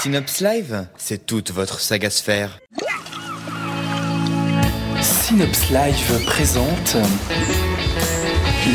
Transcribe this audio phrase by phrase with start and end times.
[0.00, 2.58] Synops Live, c'est toute votre saga sphère.
[5.30, 6.96] Synops Live présente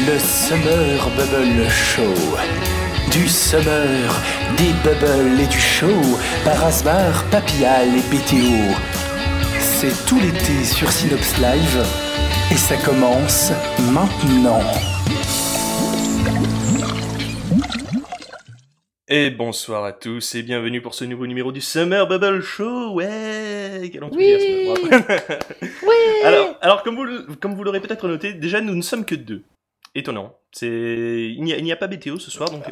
[0.08, 2.14] le Summer Bubble Show.
[3.12, 4.22] Du Summer,
[4.56, 8.74] des bubbles et du show par Asmar, Papillal et BTO.
[9.60, 11.86] C'est tout l'été sur Synops Live
[12.50, 13.52] et ça commence
[13.92, 14.62] maintenant.
[19.08, 22.94] Et bonsoir à tous et bienvenue pour ce nouveau numéro du Summer Bubble Show.
[22.94, 24.74] Ouais, quel enthousiasme.
[25.62, 25.96] Oui.
[26.24, 29.14] alors, alors comme vous, le- comme vous l'aurez peut-être noté, déjà nous ne sommes que
[29.14, 29.44] deux.
[29.94, 30.36] Étonnant.
[30.52, 30.68] C'est
[31.38, 32.64] il n'y a, pas BTO ce soir donc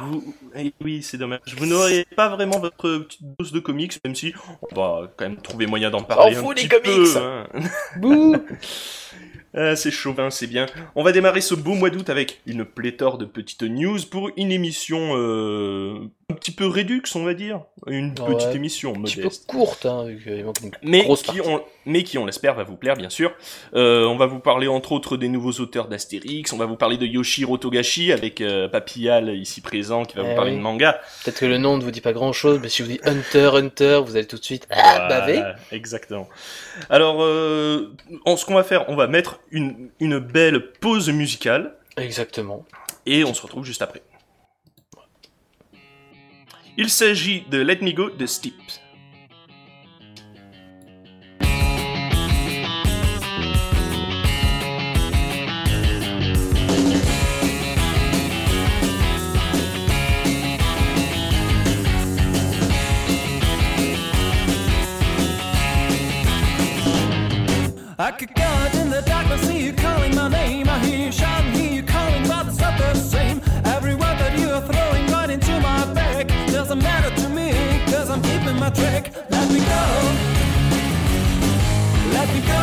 [0.00, 1.40] vous eh oui c'est dommage.
[1.58, 4.32] Vous n'aurez pas vraiment votre petite dose de comics même si
[4.72, 7.12] on va quand même trouver moyen d'en parler On un fout petit les comics.
[7.12, 7.46] peu, hein.
[7.98, 8.36] Bouh.
[9.54, 10.66] Ah, c'est chauvin, c'est bien.
[10.94, 14.50] On va démarrer ce beau mois d'août avec une pléthore de petites news pour une
[14.50, 17.60] émission euh, un petit peu réduxe, on va dire.
[17.86, 20.06] Une Ouais, petite émission Un petit peu courte, hein,
[20.44, 23.32] manque une Mais grosse qui, on, mais qui, on l'espère, va vous plaire, bien sûr.
[23.74, 26.52] Euh, on va vous parler, entre autres, des nouveaux auteurs d'Astérix.
[26.52, 30.30] On va vous parler de Yoshiro Togashi, avec euh, Papillal, ici présent, qui va Eh
[30.30, 30.56] vous parler oui.
[30.56, 31.00] de manga.
[31.24, 33.00] Peut-être que le nom ne vous dit pas grand chose, mais si je vous dis
[33.04, 35.42] Hunter, Hunter, vous allez tout de suite ah, baver.
[35.70, 36.28] Exactement.
[36.88, 37.92] Alors, euh,
[38.24, 41.74] en, ce qu'on va faire, on va mettre une, une belle pause musicale.
[41.98, 42.64] Exactement.
[43.04, 44.00] et on se retrouve juste après.
[46.78, 48.54] Il s'agit de Let Me Go de Steep.
[67.98, 70.51] I could go out in the dark, I see you calling my name.
[76.74, 77.52] Doesn't matter to me,
[77.92, 79.12] cause I'm keeping my track.
[79.28, 79.84] Let me go.
[82.14, 82.62] Let me go.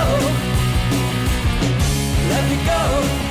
[2.30, 3.29] Let me go.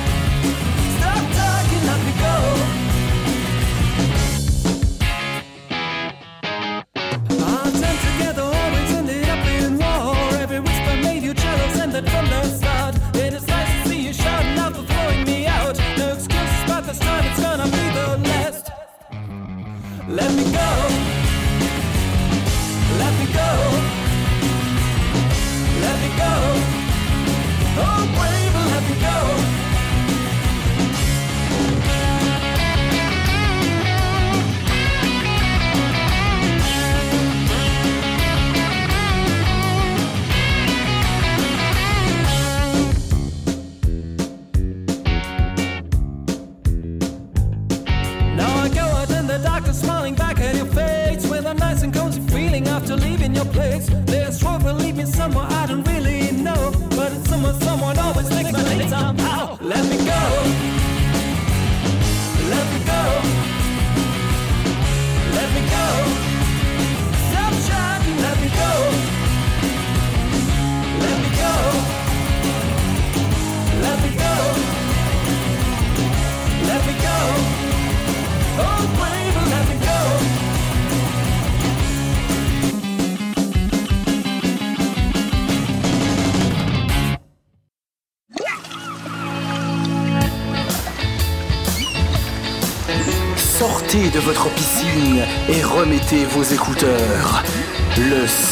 [20.11, 20.69] Let me go.
[22.97, 23.49] Let me go.
[25.83, 26.33] Let me go.
[27.77, 28.28] Oh,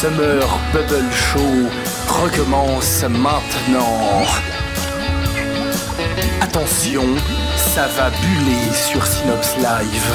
[0.00, 1.40] Summer Bubble Show
[2.06, 4.22] recommence maintenant.
[6.40, 7.02] Attention,
[7.56, 10.14] ça va buller sur Synops Live.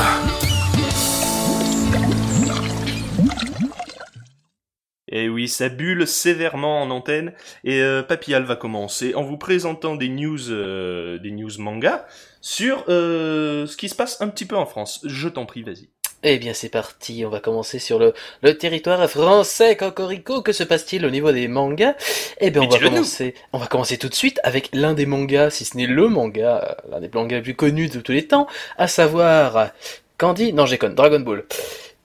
[5.10, 7.34] Et oui, ça bulle sévèrement en antenne.
[7.66, 12.08] Et euh, Papillal va commencer en vous présentant des news, euh, des news manga
[12.40, 15.02] sur euh, ce qui se passe un petit peu en France.
[15.04, 15.93] Je t'en prie, vas-y.
[16.26, 17.24] Eh bien, c'est parti.
[17.26, 19.76] On va commencer sur le, le territoire français.
[19.76, 21.96] Cocorico, que se passe-t-il au niveau des mangas?
[22.40, 23.34] Eh bien, on va commencer.
[23.52, 26.64] On va commencer tout de suite avec l'un des mangas, si ce n'est le manga,
[26.64, 28.48] euh, l'un des mangas les plus connus de tous les temps,
[28.78, 29.72] à savoir
[30.18, 30.54] Candy.
[30.54, 30.96] Non, j'ai conne.
[30.96, 31.44] Dragon Ball.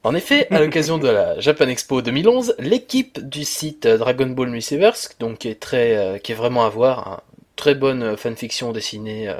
[0.03, 5.11] En effet, à l'occasion de la Japan Expo 2011, l'équipe du site Dragon Ball Multiverse,
[5.21, 7.21] donc qui est très, euh, qui est vraiment à voir, hein,
[7.55, 9.35] très bonne fanfiction dessinée, euh,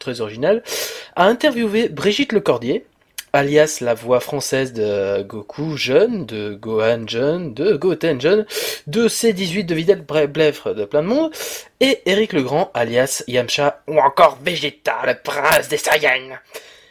[0.00, 0.62] très originale,
[1.16, 2.86] a interviewé Brigitte Lecordier,
[3.34, 8.46] alias la voix française de Goku jeune, de Gohan jeune, de Goten jeune,
[8.86, 11.32] de C18 de Vidal Blèvre de plein de monde,
[11.80, 16.38] et Eric Legrand, alias Yamcha, ou encore Vegeta, le prince des Saiyans,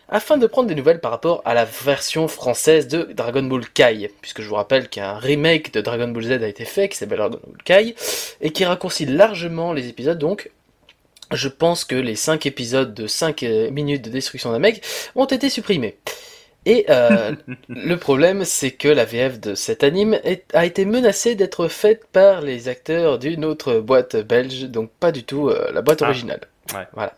[0.10, 4.12] afin de prendre des nouvelles par rapport à la version française de Dragon Ball Kai,
[4.22, 7.20] puisque je vous rappelle qu'un remake de Dragon Ball Z a été fait, qui s'appelle
[7.20, 7.96] Dragon Ball Kai,
[8.42, 10.52] et qui raccourcit largement les épisodes, donc
[11.32, 14.84] je pense que les 5 épisodes de 5 minutes de destruction d'un mec
[15.16, 15.98] ont été supprimés.
[16.66, 17.34] Et euh,
[17.70, 22.04] le problème, c'est que la VF de cet anime est- a été menacée d'être faite
[22.12, 26.06] par les acteurs d'une autre boîte belge, donc pas du tout euh, la boîte Ah.
[26.06, 26.42] originale.
[26.74, 26.88] Ouais.
[26.94, 27.14] Voilà.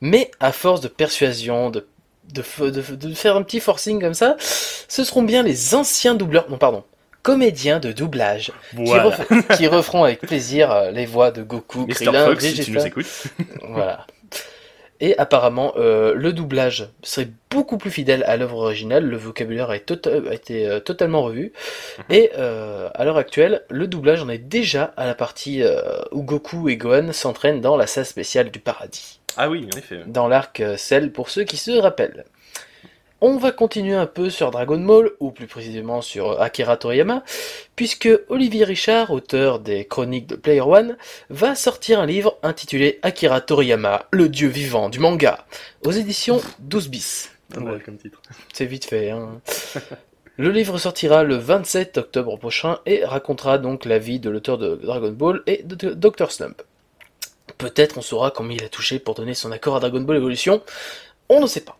[0.00, 1.86] Mais à force de persuasion, de,
[2.34, 5.74] de, f- de, f- de faire un petit forcing comme ça, ce seront bien les
[5.74, 6.84] anciens doubleurs, non pardon,
[7.22, 8.52] comédiens de doublage
[9.56, 11.94] qui, referont avec plaisir euh, les voix de Goku, Mr.
[11.94, 13.06] Krillin, Fox, si tu nous écoutes.
[13.62, 14.06] Voilà.
[15.00, 19.04] Et apparemment, euh, le doublage serait beaucoup plus fidèle à l'œuvre originale.
[19.04, 21.52] Le vocabulaire a été, tota- a été, euh, totalement revu.
[22.10, 25.80] Et euh, à l'heure actuelle, le doublage en est déjà à la partie euh,
[26.12, 29.20] où Goku et Gohan s'entraînent dans la salle spéciale du paradis.
[29.36, 30.00] Ah oui, en effet.
[30.06, 32.24] Dans l'arc euh, Cell pour ceux qui se rappellent.
[33.22, 37.24] On va continuer un peu sur Dragon Ball, ou plus précisément sur Akira Toriyama,
[37.74, 40.98] puisque Olivier Richard, auteur des chroniques de Player One,
[41.30, 45.46] va sortir un livre intitulé Akira Toriyama, le dieu vivant du manga,
[45.82, 47.30] aux éditions 12 bis.
[47.54, 48.20] Comme titre.
[48.52, 49.10] C'est vite fait.
[49.10, 49.40] Hein.
[50.38, 54.74] Le livre sortira le 27 octobre prochain et racontera donc la vie de l'auteur de
[54.76, 56.30] Dragon Ball et de Dr.
[56.30, 56.60] Slump.
[57.56, 60.62] Peut-être on saura combien il a touché pour donner son accord à Dragon Ball Evolution.
[61.30, 61.78] On ne sait pas.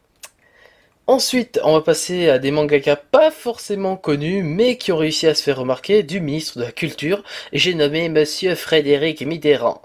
[1.09, 5.37] Ensuite, on va passer à des mangaka pas forcément connus, mais qui ont réussi à
[5.37, 7.23] se faire remarquer du ministre de la Culture,
[7.53, 9.83] et j'ai nommé Monsieur Frédéric Mitterrand.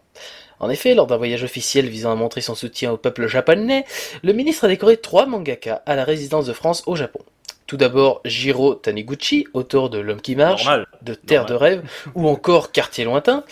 [0.59, 3.85] En effet, lors d'un voyage officiel visant à montrer son soutien au peuple japonais,
[4.23, 7.19] le ministre a décoré trois mangaka à la résidence de France au Japon.
[7.67, 10.87] Tout d'abord, Jiro Taniguchi, auteur de L'homme qui marche, Normal.
[11.03, 11.83] de Terre de rêve,
[12.15, 13.43] ou encore Quartier lointain,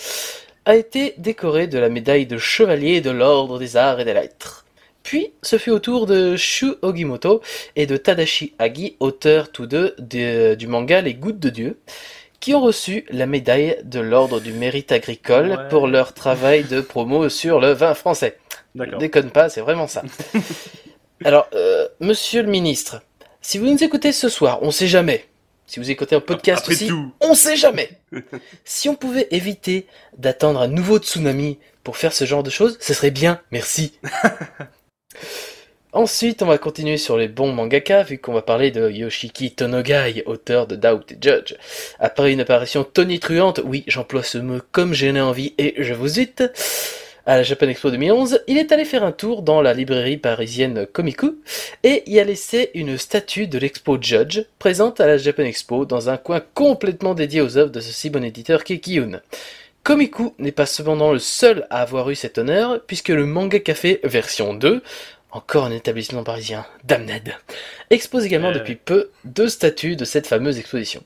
[0.66, 4.66] a été décoré de la médaille de chevalier de l'ordre des arts et des lettres.
[5.10, 7.42] Puis, ce fut au tour de Shu Ogimoto
[7.76, 11.80] et de Tadashi Agi, auteurs tous deux de- du manga Les Gouttes de Dieu,
[12.40, 15.68] qui ont reçu la médaille de l'ordre du mérite agricole Ouais.
[15.72, 18.38] pour leur travail de promo sur le vin français.
[18.76, 19.00] D'accord.
[19.00, 20.04] Déconne pas, c'est vraiment ça.
[21.26, 23.02] Alors, euh, monsieur le ministre,
[23.42, 25.26] si vous nous écoutez ce soir, on sait jamais.
[25.66, 27.12] Si vous écoutez un podcast Après aussi, tout.
[27.20, 27.90] on sait jamais.
[28.64, 29.88] si on pouvait éviter
[30.20, 33.94] d'attendre un nouveau tsunami pour faire ce genre de choses, ce serait bien, merci.
[35.92, 40.22] Ensuite, on va continuer sur les bons mangaka, vu qu'on va parler de Yoshiki Tonogai,
[40.28, 41.56] auteur de Doubt et Judge.
[42.00, 46.10] Après une apparition tonitruante, oui, j'emploie ce mot comme j'en ai envie et je vous
[46.10, 46.44] cite,
[47.26, 50.86] à la Japan Expo 2011, il est allé faire un tour dans la librairie parisienne
[50.86, 51.40] Komiku
[51.84, 56.10] et y a laissé une statue de l'expo Judge présente à la Japan Expo dans
[56.10, 59.22] un coin complètement dédié aux œuvres de ce si bon éditeur qu'est Kiyun.
[59.90, 64.00] Komiku n'est pas cependant le seul à avoir eu cet honneur, puisque le Manga Café
[64.04, 64.84] version 2,
[65.32, 67.34] encore un établissement parisien, damned,
[67.90, 68.54] expose également Euh.
[68.54, 71.04] depuis peu deux statues de cette fameuse exposition.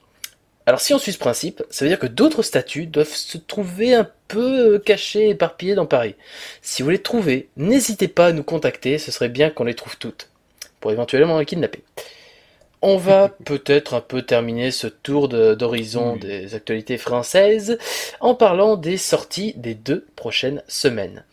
[0.65, 3.93] Alors si on suit ce principe, ça veut dire que d'autres statues doivent se trouver
[3.93, 6.15] un peu euh, cachées, éparpillées dans Paris.
[6.61, 9.95] Si vous les trouvez, n'hésitez pas à nous contacter, ce serait bien qu'on les trouve
[9.97, 10.27] toutes,
[10.81, 11.85] pour éventuellement les kidnapper.
[12.85, 16.19] On va peut-être un peu terminer ce tour de- d'horizon Oui.
[16.19, 17.77] des actualités françaises
[18.19, 21.23] en parlant des sorties des deux prochaines semaines.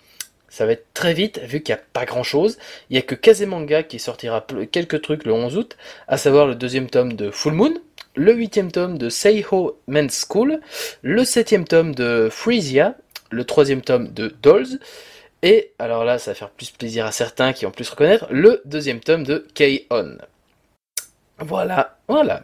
[0.48, 2.56] Ça va être très vite, vu qu'il n'y a pas grand chose.
[2.88, 5.76] Il n'y a que Kazemanga qui sortira quelques trucs le 11 août,
[6.06, 7.74] à savoir le deuxième tome de Full Moon,
[8.14, 10.60] le huitième tome de Seiho Men's School,
[11.02, 12.94] le septième tome de Freesia,
[13.30, 14.78] le troisième tome de Dolls,
[15.42, 18.60] et, alors là, ça va faire plus plaisir à certains qui vont plus reconnaître, le
[18.66, 20.18] deuxième tome de K-On.
[21.40, 22.42] Voilà, voilà.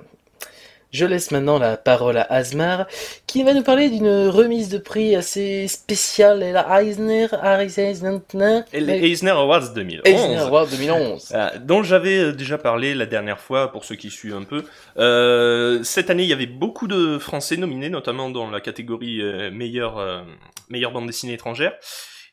[0.93, 2.87] Je laisse maintenant la parole à Asmar,
[3.27, 8.81] qui va nous parler d'une remise de prix assez spéciale et la Eisner, Eisner, Et
[8.81, 10.03] les Eisner Awards 2011.
[10.07, 11.33] Eisner Award 2011.
[11.35, 14.65] Euh, dont j'avais euh, déjà parlé la dernière fois pour ceux qui suivent un peu.
[14.97, 19.51] Euh, cette année, il y avait beaucoup de Français nominés, notamment dans la catégorie euh,
[19.51, 20.23] meilleure euh,
[20.71, 21.75] meilleure bande dessinée étrangère.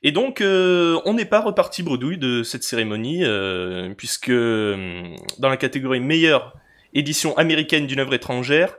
[0.04, 5.48] Et donc, euh, on n'est pas reparti bredouille de cette cérémonie, euh, puisque euh, dans
[5.48, 6.54] la catégorie meilleure
[6.94, 8.78] édition américaine d'une œuvre étrangère,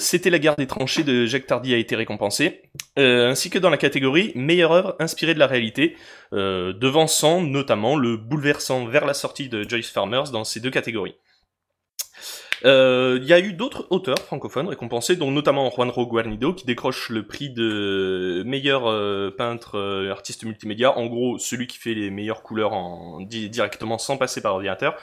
[0.00, 2.62] c'était La guerre des tranchées de Jacques Tardy a été récompensé,
[2.96, 5.96] ainsi que dans la catégorie meilleure œuvre inspirée de la réalité,
[6.32, 11.14] devançant notamment le bouleversant vers la sortie de Joyce Farmers dans ces deux catégories.
[12.64, 17.08] Euh, Il y a eu d'autres auteurs francophones récompensés, dont notamment Juanro Guarnido, qui décroche
[17.10, 20.96] le prix de meilleur euh, peintre euh, artiste multimédia.
[20.96, 24.94] En gros, celui qui fait les meilleures couleurs en, di- directement sans passer par ordinateur.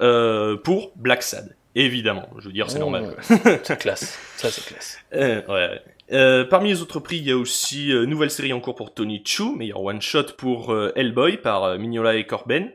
[0.00, 2.28] euh, pour Black Sad, évidemment.
[2.38, 2.80] Je veux dire, c'est Oh.
[2.80, 3.14] normal.
[3.14, 3.38] quoi.
[3.62, 4.18] C'est classe.
[4.36, 4.98] Ça, c'est classe.
[5.14, 5.80] Euh, ouais.
[6.12, 8.94] Euh, parmi les autres prix, il y a aussi euh, nouvelle série en cours pour
[8.94, 12.70] Tony Chu, meilleur one shot pour euh, Hellboy par euh, Mignola et Corben.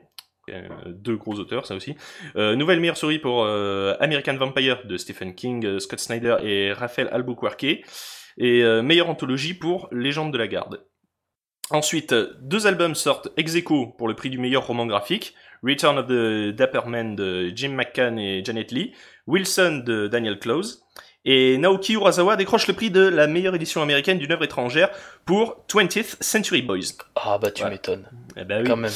[0.49, 1.95] Euh, deux gros auteurs, ça aussi.
[2.35, 6.73] Euh, nouvelle meilleure série pour euh, American Vampire de Stephen King, euh, Scott Snyder et
[6.73, 7.63] Raphaël Albuquerque.
[8.37, 10.85] Et euh, meilleure anthologie pour Légende de la Garde.
[11.69, 15.33] Ensuite, deux albums sortent ex aequo pour le prix du meilleur roman graphique.
[15.63, 18.93] Return of the Dapper Man de Jim McCann et Janet Lee.
[19.27, 20.83] Wilson de Daniel Close.
[21.25, 24.89] Et Naoki Urasawa décroche le prix de la meilleure édition américaine d'une œuvre étrangère
[25.25, 26.97] pour 20th Century Boys.
[27.15, 27.69] Ah bah tu Ouais.
[27.69, 28.09] m'étonnes.
[28.35, 28.67] Eh ben oui.
[28.67, 28.91] Quand même.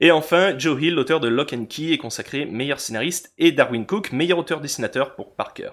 [0.00, 3.86] Et enfin, Joe Hill, l'auteur de Lock and Key, est consacré meilleur scénariste, et Darwin
[3.86, 5.70] Cook, meilleur auteur-dessinateur pour Parker.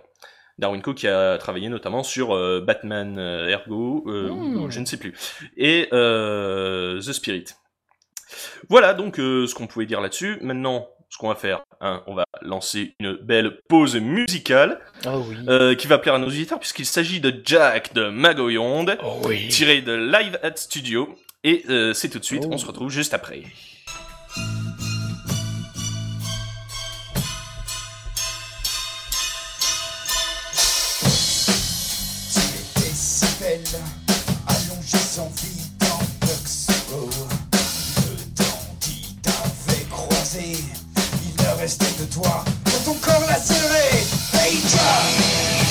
[0.60, 4.98] Darwin Cook a travaillé notamment sur euh, Batman euh, Ergo, euh, ou- je ne sais
[4.98, 5.14] plus,
[5.58, 7.46] et The Spirit.
[8.70, 10.38] Voilà donc ce qu'on pouvait dire là-dessus.
[10.42, 15.78] Maintenant, ce qu'on va faire, hein, on va lancer une belle pause musicale Ah oui.
[15.78, 19.48] qui va plaire à nos auditeurs puisqu'il s'agit de Jack de Magoyonde, Oh oui.
[19.50, 21.14] tiré de Live at Studio.
[21.44, 21.64] Et
[21.94, 22.52] c'est tout de suite, Oh.
[22.54, 23.44] on se retrouve juste après.
[40.42, 44.04] Il ne restait de toi dans ton corps lacéré.
[44.34, 45.63] Hey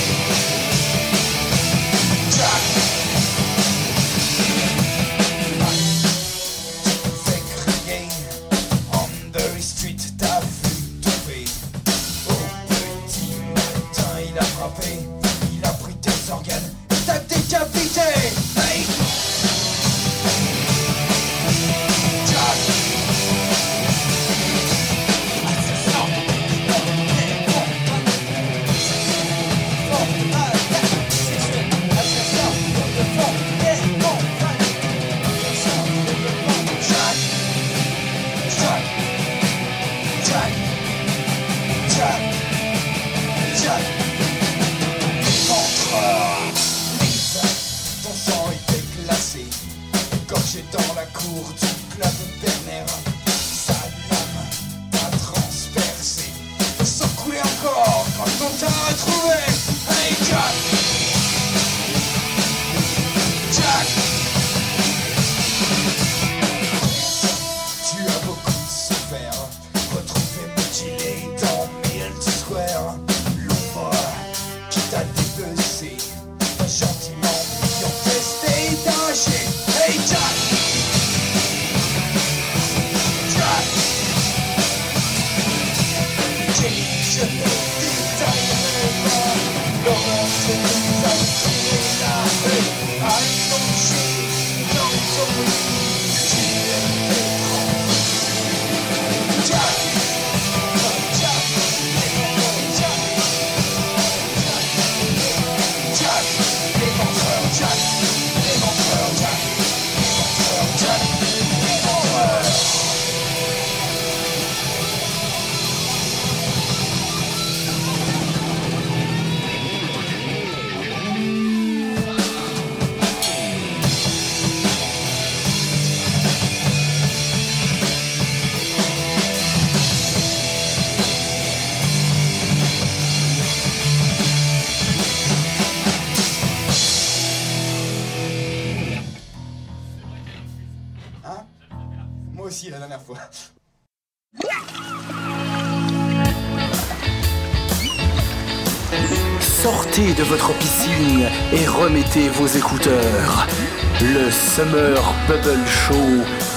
[154.54, 154.94] Summer
[155.26, 155.94] Bubble Show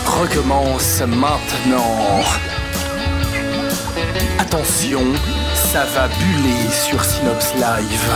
[0.05, 2.19] recommence maintenant.
[4.37, 4.99] Attention,
[5.53, 8.11] ça va buller sur Synops Live.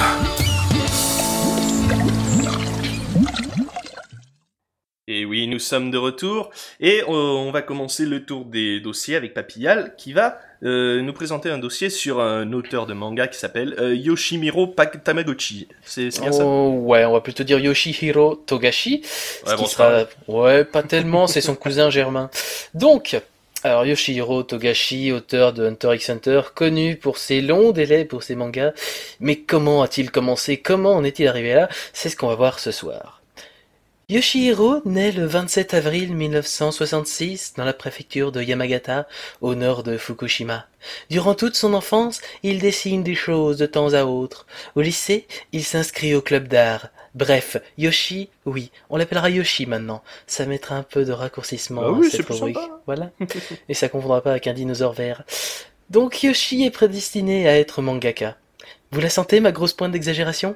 [5.07, 6.49] Et oui, nous sommes de retour
[6.81, 11.49] et on va commencer le tour des dossiers avec Papillal qui va euh, nous présenter
[11.49, 14.67] un dossier sur un auteur de manga qui s'appelle euh, Yoshimiro
[15.03, 15.67] Tamagotchi.
[15.83, 16.45] C'est bien ça?
[16.45, 19.01] Oh, ouais, on va plutôt dire Yoshihiro Togashi.
[19.45, 20.05] ce Ouais, qui bon, sera...
[20.27, 22.29] Ouais, pas tellement, c'est son cousin germain.
[22.73, 23.19] Donc,
[23.63, 28.35] Alors Yoshihiro Togashi, auteur de Hunter x Hunter, connu pour ses longs délais pour ses
[28.35, 28.73] mangas,
[29.19, 30.57] mais comment a-t-il commencé?
[30.61, 31.69] Comment en est-il arrivé là?
[31.93, 33.18] C'est ce qu'on va voir ce soir.
[34.09, 39.07] Yoshihiro naît le 27 avril 1966 dans la préfecture de Yamagata,
[39.39, 40.65] au nord de Fukushima.
[41.11, 44.47] Durant toute son enfance, il dessine des choses de temps à autre.
[44.75, 46.87] Au lycée, il s'inscrit au club d'art.
[47.13, 50.01] Bref, Yoshi, oui, on l'appellera Yoshi maintenant.
[50.25, 52.55] Ça mettra un peu de raccourcissement Bah à cette rubrique.
[52.57, 52.81] sympa.
[52.87, 53.11] Voilà.
[53.69, 55.21] Et ça confondra pas avec un dinosaure vert.
[55.91, 58.37] Donc Yoshi est prédestiné à être mangaka.
[58.91, 60.55] Vous la sentez, ma grosse pointe d'exagération?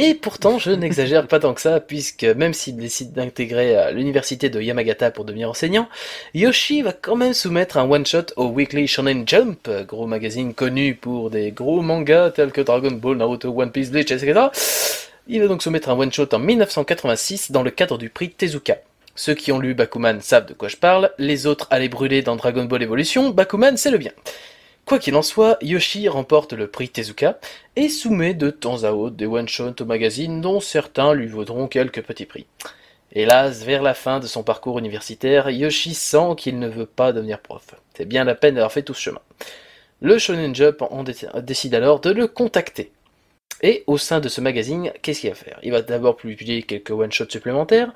[0.00, 4.48] Et pourtant, je n'exagère pas tant que ça, puisque même s'il décide d'intégrer euh, l'université
[4.48, 5.88] de Yamagata pour devenir enseignant,
[6.34, 11.30] Yoshi va quand même soumettre un one-shot au Weekly Shonen Jump, gros magazine connu pour
[11.30, 14.40] des gros mangas tels que Dragon Ball, Naruto, One Piece, Bleach, etc.
[15.26, 18.76] Il va donc soumettre un one-shot en 1986 dans le cadre du prix Tezuka.
[19.16, 22.36] Ceux qui ont lu Bakuman savent de quoi je parle, les autres allaient brûler dans
[22.36, 24.12] Dragon Ball Evolution, Bakuman c'est le bien.
[24.88, 27.38] Quoi qu'il en soit, Yoshi remporte le prix Tezuka
[27.76, 32.00] et soumet de temps à autre des one-shots au magazine dont certains lui vaudront quelques
[32.00, 32.46] petits prix.
[33.12, 37.40] Hélas, vers la fin de son parcours universitaire, Yoshi sent qu'il ne veut pas devenir
[37.40, 37.74] prof.
[37.94, 39.20] C'est bien la peine d'avoir fait tout ce chemin.
[40.00, 40.82] Le Shonen Jump
[41.42, 42.90] décide alors de le contacter.
[43.60, 45.58] Et au sein de ce magazine, qu'est-ce qu'il va faire?
[45.62, 47.92] Il va d'abord publier quelques one-shots supplémentaires,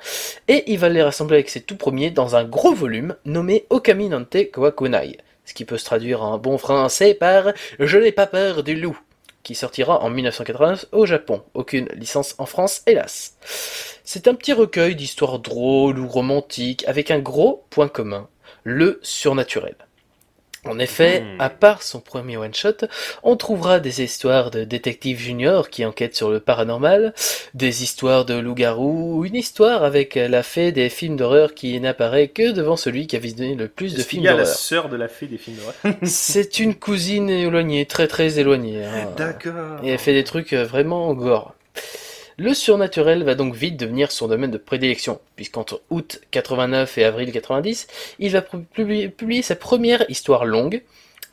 [0.46, 4.11] et il va les rassembler avec ses tout premiers dans un gros volume nommé Okami
[4.11, 8.62] Nante Kawakunai, ce qui peut se traduire en bon français par Je n'ai pas peur
[8.62, 8.99] du loup,
[9.42, 11.42] qui sortira en 1989 au Japon.
[11.54, 13.37] Aucune licence en France, hélas.
[14.04, 18.28] C'est un petit recueil d'histoires drôles ou romantiques avec un gros point commun,
[18.64, 19.76] le surnaturel.
[20.64, 21.40] En effet, Hmm.
[21.40, 22.87] à part son premier one-shot,
[23.25, 27.14] on trouvera des histoires de détectives juniors qui enquêtent sur le paranormal,
[27.54, 32.52] des histoires de loups-garous, une histoire avec la fée des films d'horreur qui n'apparaît que
[32.52, 34.54] devant celui qui a visionné le plus de films y a la d'horreur.
[34.57, 38.85] sœur de la fée des films d'horreur C'est une cousine éloignée, très très éloignée.
[38.85, 39.09] hein.
[39.16, 39.81] D'accord.
[39.83, 41.54] Et elle fait des trucs euh, vraiment gore.
[42.38, 47.30] Le surnaturel va donc vite devenir son domaine de prédilection, puisqu'entre août 89 et avril
[47.32, 47.86] 90,
[48.18, 50.83] il va pu- publier, sa première histoire longue,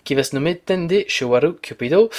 [0.04, 2.10] qui va se nommer Tende Shiwaru Cupido,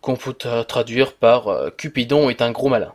[0.00, 2.92] qu'on peut traduire par euh, Cupidon est un gros malin.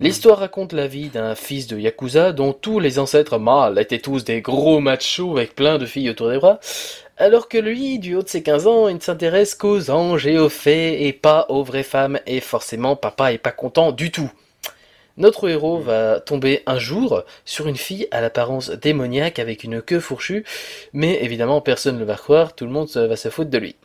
[0.00, 4.24] L'histoire raconte la vie d'un fils de Yakuza dont tous les ancêtres mâles étaient tous
[4.24, 6.58] des gros machos avec plein de filles autour des bras,
[7.16, 10.38] alors que lui, du haut de ses 15 ans, il ne s'intéresse qu'aux anges et
[10.38, 14.30] aux fées et pas aux vraies femmes, et forcément papa est pas content du tout.
[15.16, 20.00] Notre héros va tomber un jour sur une fille à l'apparence démoniaque avec une queue
[20.00, 20.44] fourchue,
[20.92, 23.76] mais évidemment personne ne le va croire, tout le monde va se foutre de lui.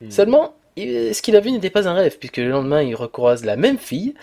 [0.00, 0.10] Hmm.
[0.10, 3.54] Seulement, ce qu'il a vu n'était pas un rêve, puisque le lendemain il recroise la
[3.54, 4.14] même fille,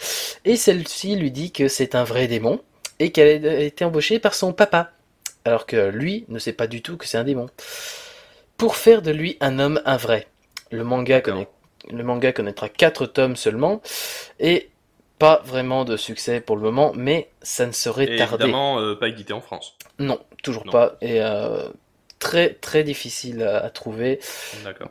[0.43, 2.59] et celle-ci lui dit que c'est un vrai démon,
[2.99, 4.91] et qu'elle a été embauchée par son papa,
[5.45, 7.47] alors que lui ne sait pas du tout que c'est un démon.
[8.59, 10.27] Pour faire de lui un homme un vrai.
[10.71, 11.47] Le manga, connaît-
[11.89, 13.81] le manga connaîtra 4 tomes seulement,
[14.39, 14.69] et
[15.17, 18.43] pas vraiment de succès pour le moment, mais ça ne saurait Et tarder.
[18.43, 19.75] évidemment, euh, pas édité en France.
[19.97, 20.71] Non, toujours Non.
[20.71, 21.69] pas, et euh,
[22.19, 24.19] très très difficile à- à trouver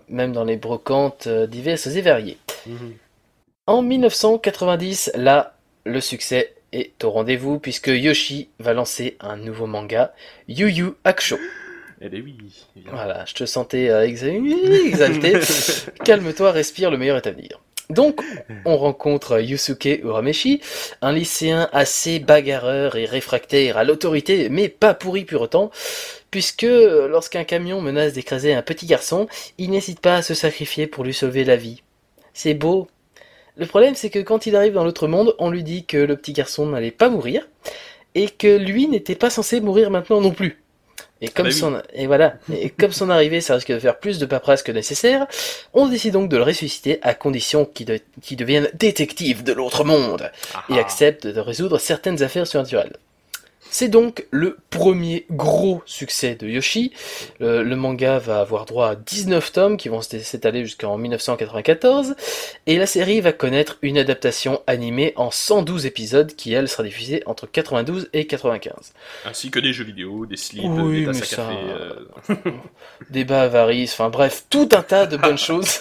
[0.09, 2.39] même dans les brocantes euh, diverses et variées.
[2.67, 2.95] Mhm.
[3.67, 5.55] En 1990, là,
[5.85, 10.15] le succès est au rendez-vous puisque Yoshi va lancer un nouveau manga,
[10.49, 11.39] Yu Yu Hakusho.
[12.01, 12.37] Eh ben oui.
[12.77, 12.97] évidemment.
[12.97, 15.35] Voilà, je te sentais euh, exa- exalté.
[16.05, 17.61] Calme-toi, respire, le meilleur est à venir.
[17.91, 18.21] Donc,
[18.67, 20.61] on rencontre Yusuke Urameshi,
[21.01, 25.71] un lycéen assez bagarreur et réfractaire à l'autorité, mais pas pourri pour autant,
[26.31, 31.03] puisque lorsqu'un camion menace d'écraser un petit garçon, il n'hésite pas à se sacrifier pour
[31.03, 31.83] lui sauver la vie.
[32.35, 32.89] C'est beau.
[33.57, 36.15] Le problème, c'est que quand il arrive dans l'autre monde, on lui dit que le
[36.17, 37.49] petit garçon n'allait pas mourir,
[38.15, 40.63] et que lui n'était pas censé mourir maintenant non plus.
[41.21, 41.59] Et comme bah oui.
[41.59, 44.71] son et voilà, et comme son arrivée, ça risque de faire plus de paperasse que
[44.73, 45.27] nécessaire,
[45.75, 49.83] on décide donc de le ressusciter à condition qu'il de- qu'il devienne détective de l'autre
[49.85, 50.81] monde Ah et ah.
[50.81, 52.97] accepte de résoudre certaines affaires surnaturelles.
[53.71, 56.93] C'est donc le premier gros succès de Yoshi.
[57.39, 62.15] Le, le manga va avoir droit à 19 tomes qui vont s'é- s'étaler jusqu'en 1994
[62.67, 67.23] et la série va connaître une adaptation animée en 112 épisodes qui elle sera diffusée
[67.27, 68.93] entre 92 et 95.
[69.27, 71.53] Ainsi que des jeux vidéo, des slips, Oui, des tasses café.
[71.53, 71.95] euh,
[73.11, 75.81] Débat avarice, enfin bref, tout un tas de bonnes choses,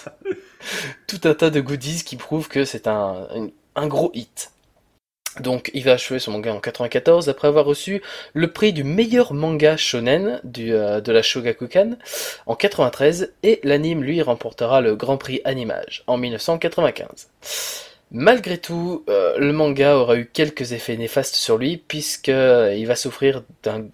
[1.07, 4.51] tout un tas de goodies qui prouvent que c'est un, un, un gros hit.
[5.39, 8.01] Donc il va achever son manga en 94 après avoir reçu
[8.33, 11.97] le prix du meilleur manga shonen euh, de la Shogakukan
[12.45, 17.29] en 93 et l'anime lui remportera le Grand Prix Animage en 1995.
[18.09, 22.95] Malgré tout, euh, le manga aura eu quelques effets néfastes sur lui puisque euh, va
[22.95, 23.43] souffrir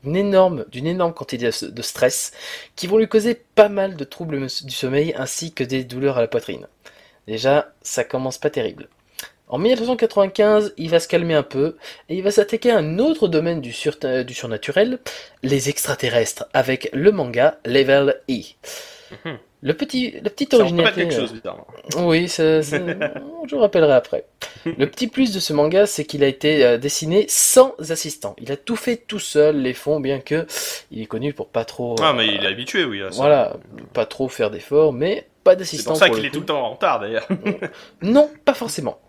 [0.03, 2.32] d'une énorme quantité de stress
[2.75, 6.21] qui vont lui causer pas mal de troubles du sommeil ainsi que des douleurs à
[6.21, 6.67] la poitrine.
[7.27, 8.88] Déjà, ça commence pas terrible.
[9.53, 11.75] En 1995, il va se calmer un peu
[12.09, 14.97] et il va s'attaquer à un autre domaine du, sur- euh, du surnaturel,
[15.43, 18.33] les extraterrestres, avec le manga Level E.
[19.11, 19.37] Mhm.
[19.61, 20.15] Le petit,
[20.51, 21.01] Ça en originalité.
[21.01, 21.67] quelque euh, chose, bizarrement.
[21.97, 22.79] oui, ça, ça-
[23.47, 24.25] je vous rappellerai après.
[24.65, 28.35] Le petit plus de ce manga, c'est qu'il a été euh, dessiné sans assistant.
[28.39, 30.47] Il a tout fait tout seul, les fonds, bien que
[30.89, 31.95] il est connu pour pas trop.
[32.01, 33.03] Ah, euh, mais il est habitué, oui.
[33.03, 33.17] à ça.
[33.17, 33.55] Voilà,
[33.93, 35.91] pas trop faire d'efforts, mais pas C'est d'assistant.
[35.91, 37.27] pour ça qu'il le est tout le temps en retard, d'ailleurs.
[38.01, 38.99] Non, pas forcément.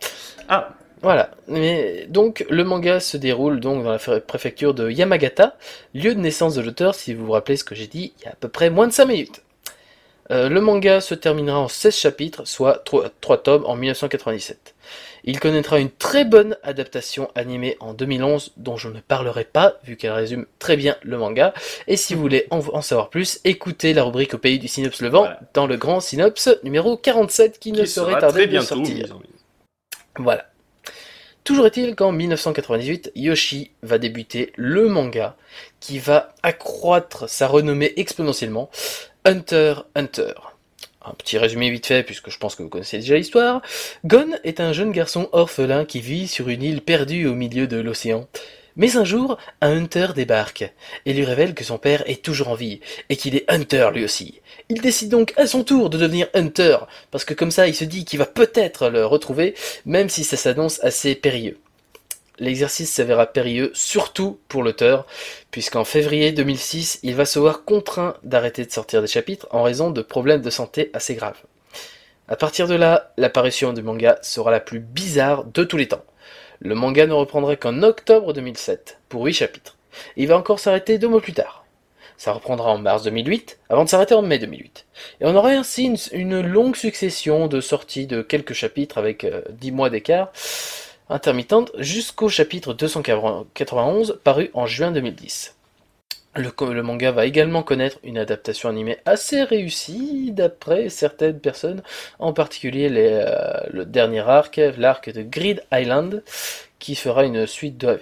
[0.48, 0.70] Ah,
[1.02, 1.30] Voilà.
[1.48, 5.56] Mais donc le manga se déroule donc dans la préfecture de Yamagata,
[5.94, 8.26] lieu de naissance de l'auteur, si vous vous rappelez ce que j'ai dit il y
[8.28, 9.42] a à peu près moins de 5 minutes.
[10.30, 12.82] Euh, le manga se terminera en 16 chapitres, soit
[13.20, 14.74] 3, tomes en 1997.
[15.24, 19.96] Il connaîtra une très bonne adaptation animée en 2011 dont je ne parlerai pas vu
[19.96, 21.52] qu'elle résume très bien le manga.
[21.88, 25.00] Et si vous voulez en, en savoir plus, écoutez la rubrique au pays du Synops
[25.02, 25.40] Levant Voilà.
[25.52, 28.66] dans le grand Synops numéro 47 qui, ne qui saurait sera tarder très de bientôt.
[28.76, 29.06] sortir.
[29.06, 29.33] mis en ligne.
[30.18, 30.46] Voilà.
[31.44, 35.36] Toujours est-il qu'en 1998, Yoshi va débuter le manga
[35.78, 38.70] qui va accroître sa renommée exponentiellement,
[39.26, 40.32] Hunter Hunter.
[41.04, 43.60] Un petit résumé vite fait puisque je pense que vous connaissez déjà l'histoire.
[44.06, 47.76] Gon est un jeune garçon orphelin qui vit sur une île perdue au milieu de
[47.76, 48.26] l'océan.
[48.76, 50.72] Mais un jour, un Hunter débarque
[51.06, 54.04] et lui révèle que son père est toujours en vie et qu'il est Hunter lui
[54.04, 54.40] aussi.
[54.68, 56.78] Il décide donc à son tour de devenir Hunter
[57.10, 59.54] parce que comme ça il se dit qu'il va peut-être le retrouver
[59.86, 61.58] même si ça s'annonce assez périlleux.
[62.40, 65.06] L'exercice s'avéra périlleux surtout pour l'auteur,
[65.52, 69.90] puisqu'en février 2006, il va se voir contraint d'arrêter de sortir des chapitres en raison
[69.90, 71.40] de problèmes de santé assez graves.
[72.26, 76.04] À partir de là, l'apparition du manga sera la plus bizarre de tous les temps.
[76.60, 79.76] Le manga ne reprendra qu'en octobre 2007, pour 8 chapitres.
[80.16, 81.64] Il va encore s'arrêter deux mois plus tard.
[82.16, 84.86] Ça reprendra en mars 2008, avant de s'arrêter en mai 2008.
[85.20, 89.42] Et on aurait ainsi une, une longue succession de sorties de quelques chapitres avec euh,
[89.50, 90.30] 10 mois d'écart,
[91.08, 95.56] intermittente, jusqu'au chapitre 291 paru en juin 2010.
[96.36, 101.82] Le, manga va également connaître une adaptation animée assez réussie d'après certaines personnes,
[102.18, 106.22] en particulier euh, le dernier arc, l'arc de Grid Island,
[106.78, 108.00] qui fera une suite de AV.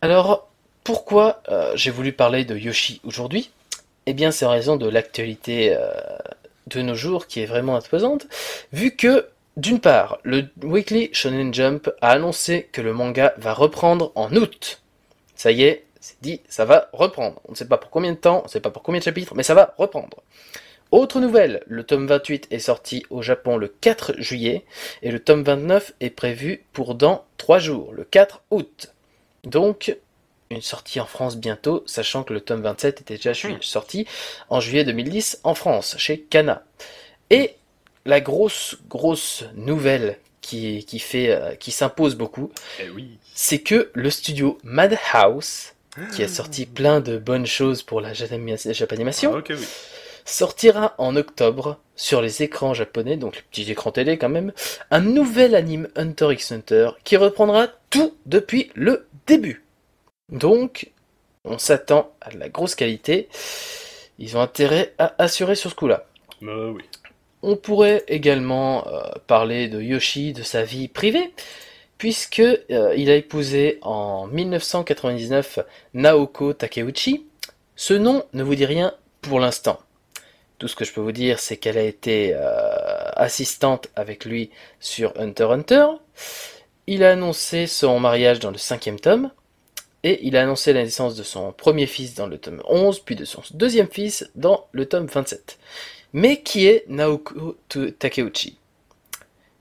[0.00, 0.48] Alors,
[0.84, 3.50] pourquoi euh, j'ai voulu parler de Yoshi aujourd'hui?
[4.06, 5.92] Eh bien, c'est en raison de l'actualité euh,
[6.66, 8.26] de nos jours qui est vraiment imposante,
[8.72, 14.12] vu que, d'une part, le Weekly Shonen Jump a annoncé que le manga va reprendre
[14.14, 14.80] en août.
[15.36, 17.40] Ça y est, c'est dit, ça va reprendre.
[17.48, 19.04] On ne sait pas pour combien de temps, on ne sait pas pour combien de
[19.04, 20.18] chapitres, mais ça va reprendre.
[20.90, 24.66] Autre nouvelle, le tome 28 est sorti au Japon le 4 juillet
[25.00, 28.92] et le tome 29 est prévu pour dans 3 jours, le 4 août.
[29.44, 29.96] Donc,
[30.50, 34.06] une sortie en France bientôt, sachant que le tome 27 était déjà ju- sorti
[34.50, 36.62] en juillet 2010 en France, chez Kana.
[37.30, 37.54] Et
[38.04, 43.16] la grosse, grosse nouvelle qui, qui, fait, euh, qui s'impose beaucoup, Eh oui.
[43.32, 45.72] c'est que le studio Madhouse,
[46.14, 49.56] qui a sorti plein de bonnes choses pour la Japanima- Japanimation, Ah, oui.
[50.24, 54.52] sortira en octobre sur les écrans japonais, donc les petits écrans télé quand même,
[54.90, 59.64] un nouvel anime Hunter x Hunter qui reprendra tout depuis le début.
[60.30, 60.90] Donc,
[61.44, 63.28] on s'attend à de la grosse qualité.
[64.18, 66.06] Ils ont intérêt à assurer sur ce coup-là.
[66.40, 66.82] Bah oui.
[67.42, 71.32] On pourrait également euh, parler de Yoshi, de sa vie privée,
[72.02, 75.60] puisque euh, il a épousé en 1999
[75.94, 77.26] Naoko Takeuchi.
[77.76, 79.78] Ce nom ne vous dit rien pour l'instant.
[80.58, 84.50] Tout ce que je peux vous dire, c'est qu'elle a été euh, assistante avec lui
[84.80, 85.86] sur Hunter Hunter.
[86.88, 89.30] Il a annoncé son mariage dans le cinquième tome.
[90.02, 93.14] Et il a annoncé la naissance de son premier fils dans le tome 11, puis
[93.14, 95.56] de son deuxième fils dans le tome 27.
[96.14, 97.56] Mais qui est Naoko
[98.00, 98.58] Takeuchi?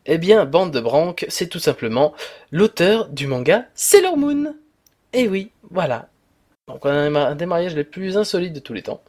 [0.05, 2.13] Eh bien, bande de branques, c'est tout simplement
[2.51, 4.55] l'auteur du manga Sailor Moon.
[5.13, 6.09] Eh oui, voilà.
[6.67, 9.03] Donc on a un des mariages les plus insolites de tous les temps.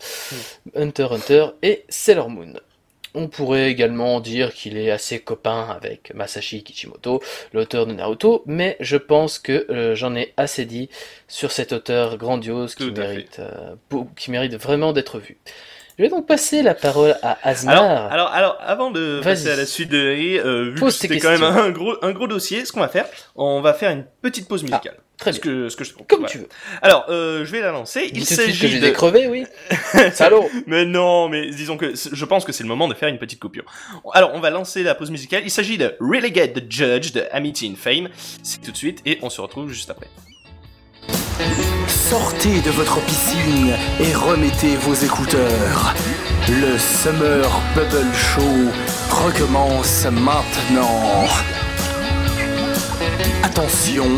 [0.74, 2.54] Hunter x Hunter et Sailor Moon.
[3.14, 8.76] On pourrait également dire qu'il est assez copain avec Masashi Kishimoto, l'auteur de Naruto, mais
[8.80, 10.88] je pense que euh, j'en ai assez dit
[11.28, 15.38] sur cet auteur grandiose qui mérite, euh, qui mérite vraiment d'être vu.
[16.02, 17.76] Je vais donc passer la parole à Asmar.
[17.76, 20.96] Alors, alors, alors, avant de passer à la suite de et, euh, vu que Pose
[20.96, 23.92] c'était quand même un gros, un gros dossier, ce qu'on va faire, on va faire
[23.92, 24.96] une petite pause musicale.
[25.16, 25.52] Très Ce bien.
[25.52, 25.92] que, ce que je.
[26.08, 26.48] Comme tu veux.
[26.82, 28.10] Alors, euh, je vais la lancer.
[28.12, 28.90] Il tout de je s'agit de.
[28.90, 29.46] crevés, oui.
[30.12, 30.50] Salaud.
[30.66, 33.38] Mais non, mais disons que je pense que c'est le moment de faire une petite
[33.38, 33.64] coupure.
[34.12, 35.42] Alors, on va lancer la pause musicale.
[35.44, 38.08] Il s'agit de Relegate the Judge de Amity in Fame.
[38.42, 40.08] C'est tout de suite et on se retrouve juste après.
[42.12, 45.94] Sortez de votre piscine et remettez vos écouteurs.
[46.46, 48.70] Le Summer Bubble Show
[49.08, 51.24] recommence maintenant.
[53.42, 54.10] Attention,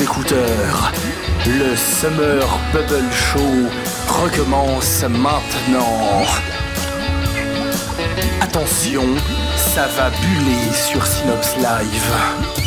[0.00, 0.92] écouteurs.
[1.46, 3.38] Le Summer Bubble Show
[4.08, 6.24] recommence maintenant.
[8.40, 9.04] Attention,
[9.56, 12.63] ça va buller sur Synops Live.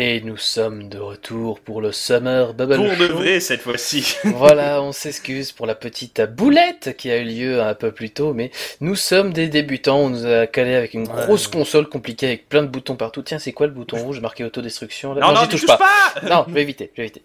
[0.00, 4.14] Et nous sommes de retour pour le Summer Bubble Pour de vrai cette fois-ci.
[4.26, 8.32] Voilà, on s'excuse pour la petite boulette qui a eu lieu un peu plus tôt,
[8.32, 11.24] mais nous sommes des débutants, on nous a calé avec une Ouais.
[11.24, 13.22] grosse console compliquée avec plein de boutons partout.
[13.22, 15.14] Tiens, c'est quoi le bouton rouge marqué autodestruction?
[15.14, 15.78] Là Non, non, j'y tu touche pas.
[15.78, 17.22] pas Non, je vais éviter, je vais éviter.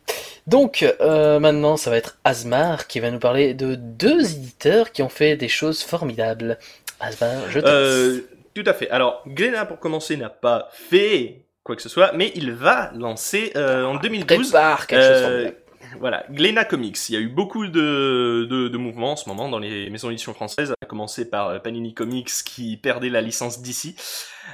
[0.47, 5.03] Donc, euh, maintenant, ça va être Asmar qui va nous parler de deux éditeurs qui
[5.03, 6.57] ont fait des choses formidables.
[6.99, 8.21] Asmar, je te Euh,
[8.55, 8.89] tout à fait.
[8.89, 13.51] Alors, Glénat, pour commencer, n'a pas fait quoi que ce soit, mais il va lancer
[13.55, 15.57] euh, en 2012 Prépare quelque chose Euh, formidable.
[15.99, 17.09] voilà, Glénat Comics.
[17.09, 20.09] Il y a eu beaucoup de, de, de mouvements en ce moment dans les maisons
[20.09, 23.95] d'édition françaises, à commencer par euh, Panini Comics qui perdait la licence d'ici.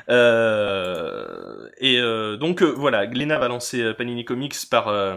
[0.09, 5.15] Euh, et euh, donc euh, voilà, Glénat va lancer euh, Panini Comics par, euh,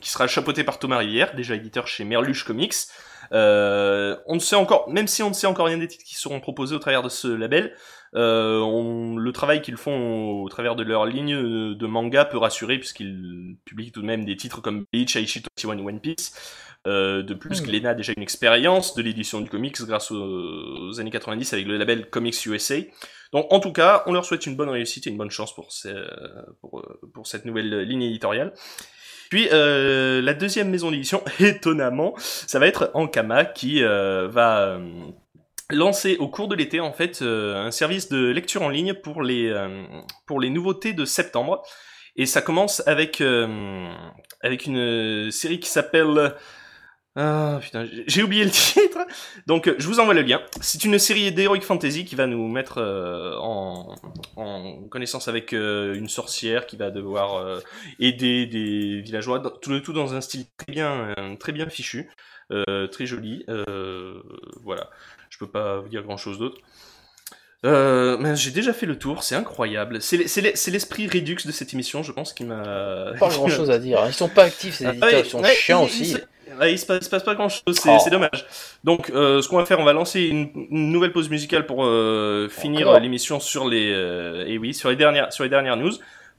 [0.00, 2.74] qui sera chapeauté par Thomas Rivière, déjà éditeur chez Merluche Comics.
[3.32, 6.16] Euh, on ne sait encore, même si on ne sait encore rien des titres qui
[6.16, 7.72] seront proposés au travers de ce label,
[8.14, 12.78] on- le travail qu'ils font au, travers de leur ligne euh, de manga peut rassurer
[12.78, 16.32] puisqu'ils publient tout de même des titres comme Bleach, Aichi 21 One Piece.
[16.88, 17.64] Euh, de plus, Hmm.
[17.66, 20.16] Glénat a déjà une expérience de l'édition du comics grâce aux,
[20.88, 22.74] aux années 90 avec le label Comics USA.
[23.32, 25.70] Donc, en tout cas, on leur souhaite une bonne réussite et une bonne chance pour,
[25.72, 25.94] ces-
[26.60, 28.52] pour, euh, pour cette nouvelle ligne éditoriale.
[29.30, 34.78] Puis euh, la deuxième maison d'édition, étonnamment, ça va être Ankama qui euh, va
[35.72, 39.22] lancer au cours de l'été en fait euh, un service de lecture en ligne pour
[39.22, 39.84] les euh,
[40.26, 41.62] pour les nouveautés de septembre.
[42.16, 43.88] Et ça commence avec euh,
[44.42, 46.34] avec une série qui s'appelle
[47.14, 48.98] ah putain, j'ai- oublié le titre.
[49.46, 50.40] Donc euh, je vous envoie le lien.
[50.60, 53.94] C'est une série d'heroic fantasy qui va nous mettre euh, en,
[54.36, 57.60] en connaissance avec euh, une sorcière qui va devoir euh,
[58.00, 62.08] aider des villageois, dans- tout le tout dans un style très bien très bien fichu,
[62.90, 63.44] très joli.
[64.62, 64.88] Voilà,
[65.28, 66.60] je peux pas vous dire grand chose d'autre.
[67.64, 70.02] Euh, mais j'ai déjà fait le tour, c'est incroyable.
[70.02, 73.12] C'est l'e- c'est l'e- c'est l'esprit Redux de cette émission, je pense, qui m'a.
[73.20, 74.00] Pas grand chose à dire.
[74.02, 74.06] hein.
[74.08, 76.16] Ils sont pas actifs, ces Ah, éditeurs, ouais, ils sont ouais, chiants aussi.
[76.70, 77.98] Il se- passe, il se passe pas grand chose, c'est Oh.
[78.02, 78.44] c'est dommage.
[78.84, 81.84] Donc, euh, ce qu'on va faire, on va lancer une, une nouvelle pause musicale pour
[81.84, 85.76] euh, finir euh, l'émission sur les, euh, et oui, sur les dernières, sur les dernières
[85.76, 85.92] news.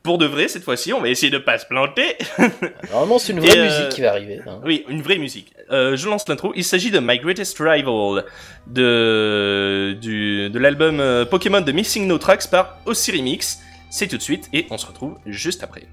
[0.03, 2.17] Pour de vrai, cette fois-ci, on va essayer de pas se planter.
[2.91, 4.41] Normalement, c'est une vraie Et, musique qui va arriver.
[4.45, 4.59] hein.
[4.65, 5.53] Oui, une vraie musique.
[5.69, 6.51] Je lance l'intro.
[6.57, 8.25] Il s'agit de My Greatest Rival,
[8.67, 13.59] de, du, de l'album Pokémon de Missing No Tracks par Osirimix.
[13.89, 15.83] C'est tout de suite et on se retrouve juste après.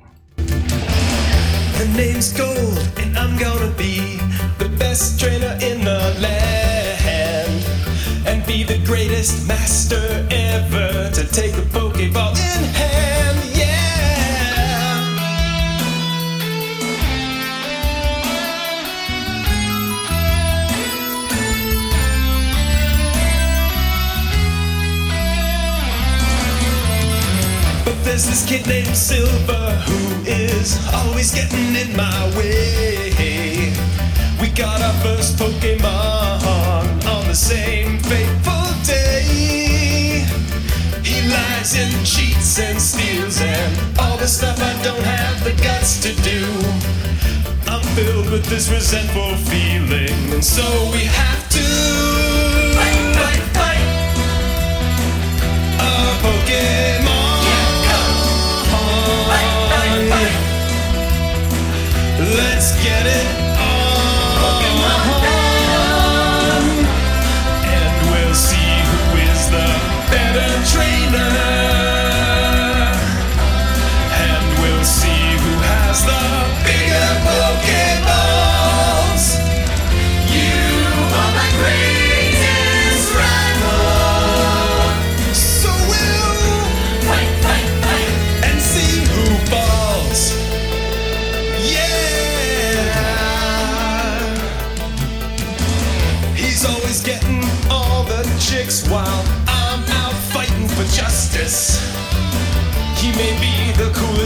[1.81, 4.19] Her name's Gold, and I'm gonna be
[4.59, 7.65] the best trainer in the land.
[8.27, 11.70] And be the greatest master ever to take a
[28.11, 33.73] there's this kid named Silver who is always getting in my way.
[34.41, 40.27] We got our first Pokemon on the same fateful day.
[41.05, 46.03] He lies and cheats and steals and all the stuff I don't have the guts
[46.03, 46.43] to do.
[47.71, 52.10] I'm filled with this resentful feeling, and so we have to
[62.61, 63.50] Let's get it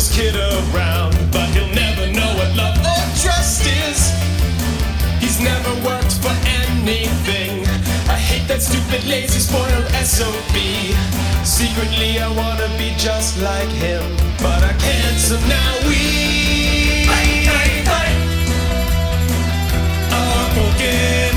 [0.05, 4.13] coolest kid around, but he'll never know what love or trust is.
[5.21, 6.35] He's never worked for
[6.65, 7.65] anything.
[8.09, 10.57] I hate that stupid, lazy, spoiled SOB.
[11.45, 14.03] Secretly, I wanna be just like him,
[14.39, 17.07] but I can't, so now we.
[17.07, 18.19] Fight, fight, fight.
[20.11, 20.23] A
[20.55, 21.34] Pokemon.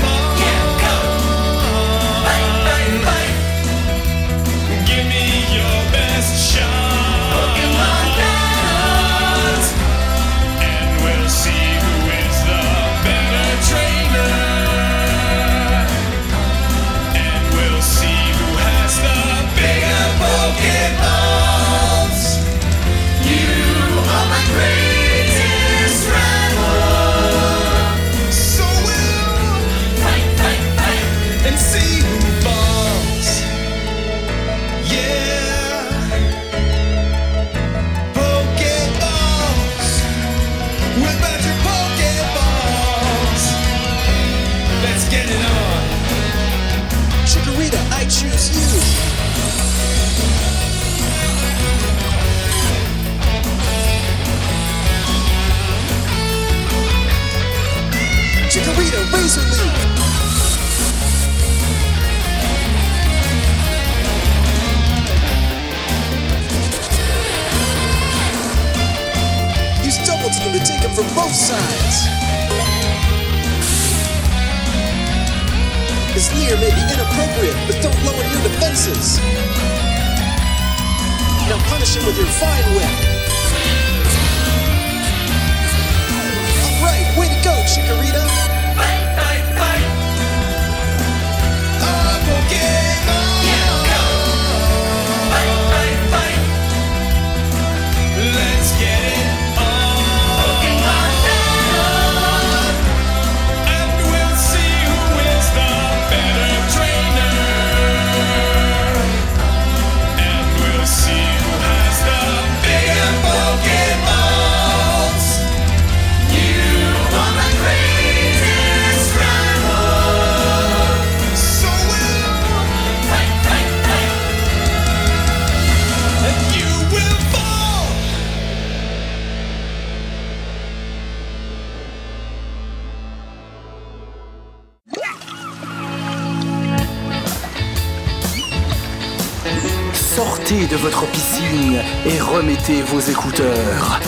[142.88, 144.00] Vos écouteurs.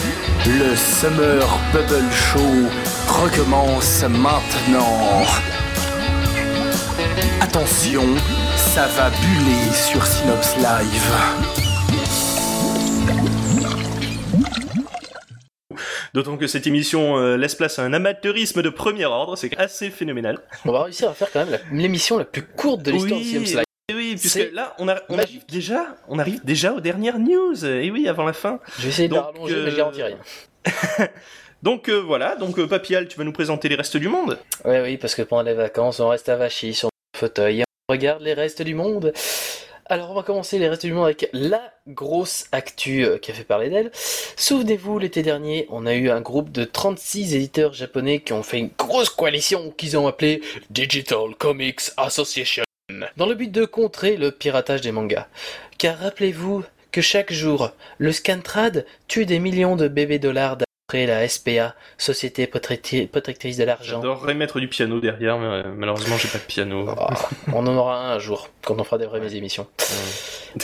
[0.47, 2.41] Le Summer Bubble Show
[3.23, 5.23] recommence maintenant.
[7.43, 8.05] Attention,
[8.57, 11.13] ça va buller sur Synops Live.
[16.15, 19.91] D'autant que cette émission euh, laisse place à un amateurisme de premier ordre, c'est assez
[19.91, 20.39] phénoménal.
[20.65, 23.31] On va réussir à faire quand même l'émission la plus courte de l'histoire Oui, de
[23.31, 23.65] CM Slide.
[23.91, 25.31] Et oui, puisque là, on, a- on magique.
[25.37, 27.65] arrive déjà, on arrive déjà aux dernières news.
[27.65, 28.61] Et oui, avant la fin.
[28.79, 30.19] Je vais essayer de rallonger, mais euh, je garantis rien.
[31.63, 34.39] Donc euh, voilà, donc euh, Papial, tu vas nous présenter les restes du monde.
[34.65, 37.93] Oui, oui, parce que pendant les vacances, on reste avachi sur le fauteuil et on
[37.93, 39.13] regarde les restes du monde.
[39.85, 43.35] Alors, on va commencer les restes du monde avec la grosse actu euh, qui a
[43.35, 43.91] fait parler d'elle.
[44.37, 48.59] Souvenez-vous, l'été dernier, on a eu un groupe de 36 éditeurs japonais qui ont fait
[48.61, 52.63] une grosse coalition qu'ils ont appelée Digital Comics Association,
[53.17, 55.27] dans le but de contrer le piratage des mangas.
[55.79, 61.27] Car rappelez-vous que chaque jour, le Scantrad tue des millions de bébés dollars d'après la
[61.29, 64.03] SPA, Société Protectrice de l'Argent.
[64.03, 66.89] J'adorerais mettre du piano derrière, mais euh, malheureusement, j'ai pas de piano.
[66.99, 67.15] Ah,
[67.53, 69.69] on en aura un un jour, quand on fera des vraies émissions.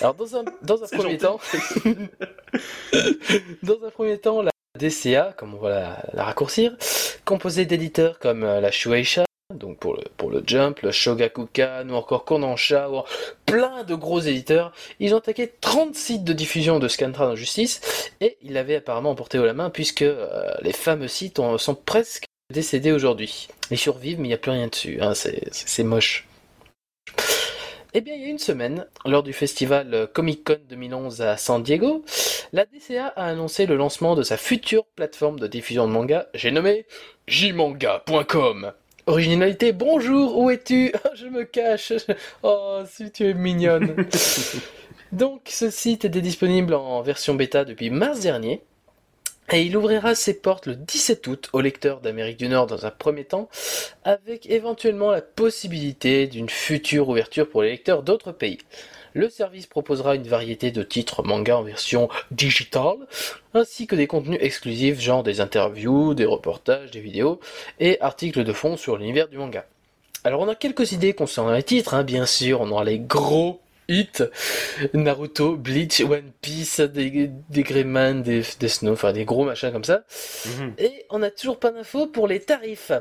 [0.01, 1.18] Alors, dans un, dans un premier gentil.
[1.18, 1.41] temps,
[3.62, 6.76] dans un premier temps, la DCA, comme on va la, la raccourcir,
[7.24, 9.24] composée d'éditeurs comme euh, la Shueisha,
[9.55, 9.94] donc pour
[10.30, 13.03] le, Jump, le Shogakukan ou encore Kodansha, ou
[13.47, 18.11] plein de gros éditeurs, ils ont attaqué 30 sites de diffusion de Scantrad en justice
[18.20, 21.76] et ils l'avaient apparemment emporté haut la main puisque euh, les fameux sites ont- sont
[21.76, 23.47] presque décédés aujourd'hui.
[23.70, 26.26] Ils survivent mais il n'y a plus rien dessus, hein, c'est moche.
[27.94, 31.62] Eh bien, il y a une semaine, lors du festival Comic Con 2011 à San
[31.62, 32.05] Diego,
[32.53, 36.51] la DCA a annoncé le lancement de sa future plateforme de diffusion de manga, j'ai
[36.51, 36.84] nommé
[37.26, 38.72] jmanga.com.
[39.09, 40.92] Originalité, bonjour, où es-tu?
[41.14, 41.92] Je me cache.
[42.42, 43.94] Oh, si tu es mignonne.
[45.12, 48.62] Donc, ce site était disponible en version bêta depuis mars dernier.
[49.52, 52.90] Et il ouvrira ses portes le 17 août aux lecteurs d'Amérique du Nord dans un
[52.90, 53.48] premier temps,
[54.02, 58.59] avec éventuellement la possibilité d'une future ouverture pour les lecteurs d'autres pays.
[59.17, 62.99] Le service proposera une variété de titres manga en version digitale,
[63.55, 67.41] ainsi que des contenus exclusifs genre des interviews, des reportages, des vidéos
[67.81, 69.64] et articles de fond sur l'univers du manga.
[70.23, 73.62] Alors on a quelques idées concernant les titres, hein, bien sûr, on aura les gros
[73.89, 74.23] hits,
[74.93, 79.85] Naruto, Bleach, One Piece, des, des Greyman, des, des Snow, enfin des gros machins comme
[79.85, 80.03] ça.
[80.45, 80.75] Mhm.
[80.77, 82.93] Et on n'a toujours pas d'infos pour les tarifs.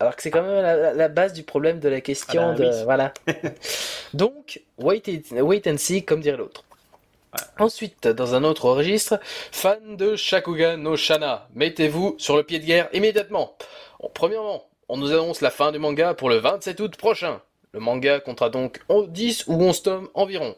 [0.00, 2.70] Alors que c'est quand même la, base du problème de la question Ah bah de...
[2.70, 2.84] oui.
[2.84, 3.12] Voilà.
[4.14, 6.64] Donc, wait, it- wait and see, comme dirait l'autre.
[7.58, 9.18] Ensuite, dans un autre registre,
[9.52, 13.54] fan de Shakugan no Shana, mettez-vous sur le pied de guerre immédiatement.
[14.00, 17.40] En premièrement, on nous annonce la fin du manga pour le 27 août prochain.
[17.72, 20.56] Le manga comptera donc 10 ou 11 tomes environ.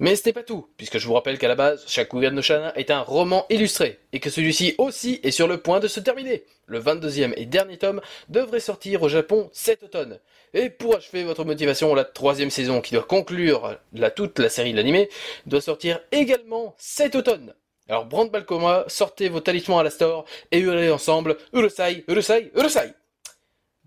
[0.00, 2.72] Mais ce n'est pas tout, puisque je vous rappelle qu'à la base, Shakugan no Shana
[2.76, 6.42] est un roman illustré, et que celui-ci aussi est sur le point de se terminer.
[6.66, 10.18] Le 22e et dernier tome devrait sortir au Japon cet automne.
[10.54, 14.72] Et pour achever votre motivation, la troisième saison qui doit conclure la, toute la série
[14.72, 15.10] de l'animé
[15.44, 17.54] doit sortir également cet automne.
[17.88, 22.94] Alors Brand Balcoma, sortez vos talismans à la store et hurlez ensemble Urusai, Urusai, Urusai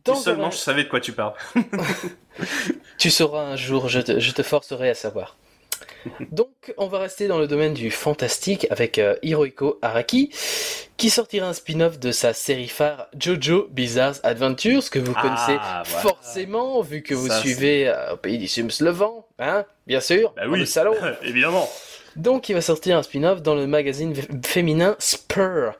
[0.05, 1.33] Dans seulement un- je savais de quoi tu parles.
[2.97, 5.37] Tu sauras un jour, je te, je te forcerai à savoir.
[6.31, 10.31] Donc, on va rester dans le domaine du fantastique avec euh, Hirohiko Araki,
[10.97, 15.57] qui sortira un spin-off de sa série phare Jojo Bizarre Adventures, que vous Ah, connaissez
[15.59, 15.83] voilà.
[15.85, 20.01] forcément, vu que vous Ça, suivez euh, au pays du Sims le vent, hein, bien
[20.01, 20.95] sûr, Bah oui, le salon.
[21.23, 21.69] évidemment.
[22.15, 24.13] Donc, il va sortir un spin-off dans le magazine
[24.45, 25.73] féminin Spur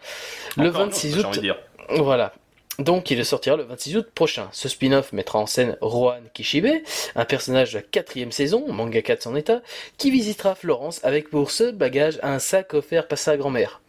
[0.57, 1.25] le Encore un 26 autre, j'ai août.
[1.27, 1.57] envie de dire.
[2.03, 2.33] Voilà.
[2.79, 4.49] Donc, il sortira le 26 août prochain.
[4.51, 6.67] Ce spin-off mettra en scène Rohan Kishibe,
[7.15, 9.61] un personnage de la quatrième saison, mangaka de son état,
[9.97, 13.81] qui visitera Florence avec pour seul bagage un sac offert par sa grand-mère.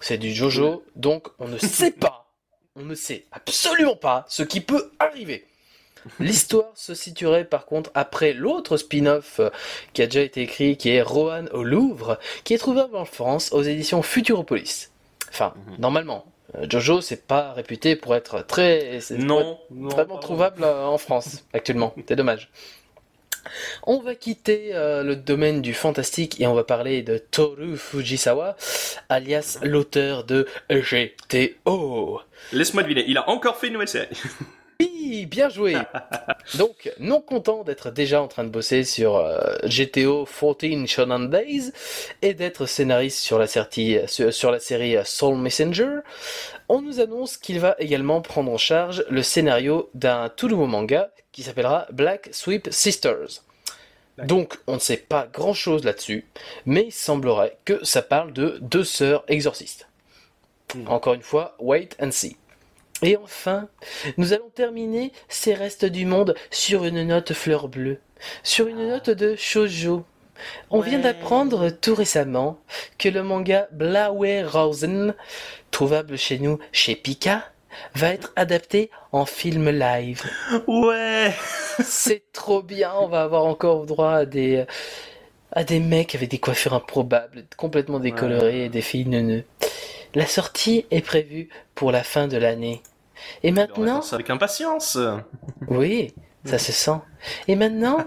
[0.00, 2.30] C'est du Jojo, donc on ne sait pas,
[2.76, 5.44] on ne sait absolument pas ce qui peut arriver.
[6.18, 9.50] L'histoire se situerait par contre après l'autre spin-off euh,
[9.92, 13.52] qui a déjà été écrit, qui est Rohan au Louvre, qui est trouvable en France
[13.52, 14.90] aux éditions Futuropolis.
[15.28, 15.76] Enfin, Mhm.
[15.78, 16.24] normalement.
[16.56, 21.44] Euh, Jojo, c'est pas réputé pour être très, être Non, vraiment trouvable euh, en France
[21.52, 21.94] actuellement.
[22.08, 22.50] C'est dommage.
[23.84, 28.56] On va quitter euh, le domaine du fantastique et on va parler de Toru Fujisawa,
[29.08, 32.20] alias l'auteur de GTO.
[32.52, 34.08] Laisse-moi deviner, il a encore fait une nouvelle série.
[34.80, 35.76] Oui, bien joué.
[36.58, 41.72] Donc, non content d'être déjà en train de bosser sur euh, GTO 14 Shonen Days
[42.22, 45.98] et d'être scénariste sur la, série, sur, la série Soul Messenger,
[46.68, 51.10] on nous annonce qu'il va également prendre en charge le scénario d'un tout nouveau manga
[51.32, 53.42] qui s'appellera Black Sweep Sisters.
[54.24, 56.26] Donc, on ne sait pas grand chose là-dessus,
[56.66, 59.88] mais il semblerait que ça parle de deux sœurs exorcistes.
[60.86, 62.36] Encore une fois, wait and see.
[63.02, 63.68] Et enfin,
[64.18, 67.98] nous allons terminer ces restes du monde sur une note fleur bleue,
[68.42, 70.04] sur une note de shoujo.
[70.70, 72.58] On vient d'apprendre tout récemment
[72.98, 75.14] que le manga Blaue Rosen,
[75.70, 77.50] trouvable chez nous chez Pika,
[77.94, 80.22] va être adapté en film live.
[80.66, 81.32] Ouais
[81.82, 84.64] C'est trop bien, on va avoir encore droit à des
[85.52, 89.44] à des mecs avec des coiffures improbables, complètement décolorés et des filles neuneux.
[90.14, 92.82] La sortie est prévue pour la fin de l'année.
[93.42, 94.98] Et maintenant, ça avec impatience.
[95.68, 96.12] oui,
[96.44, 96.98] ça se sent.
[97.48, 97.98] Et maintenant,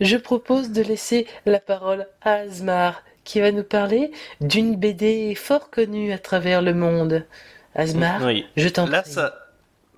[0.00, 4.10] je propose de laisser la parole à Asmar, qui va nous parler
[4.40, 7.26] d'une BD fort connue à travers le monde.
[7.74, 8.46] Asmar, Oui.
[8.56, 9.12] je t'en Là, prie.
[9.12, 9.34] ça,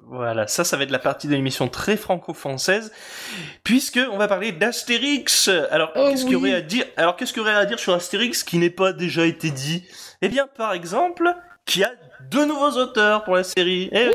[0.07, 2.93] voilà, ça, ça va être la partie de l'émission très franco-française,
[3.65, 5.49] puisque on va parler d'Astérix.
[5.71, 7.79] Alors, Oh qu'est-ce qu'il y aurait à dire Alors, qu'est-ce qu'il y aurait à dire
[7.79, 9.85] sur Astérix qui n'est pas déjà été dit?
[10.21, 11.33] Eh bien, par exemple,
[11.65, 11.93] qu'il y a
[12.31, 13.89] deux nouveaux auteurs pour la série.
[13.93, 14.15] Eh oui.